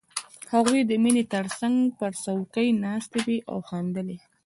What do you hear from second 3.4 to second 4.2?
او خندلې